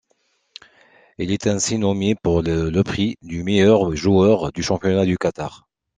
[1.19, 5.67] Il est ainsi nommé pour le prix du meilleur joueur du championnat du Qatar.